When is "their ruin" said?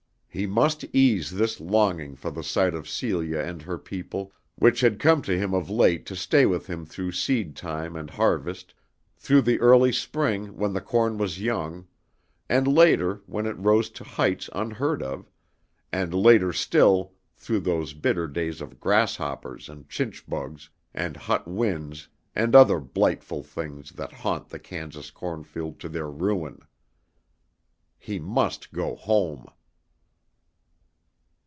25.89-26.59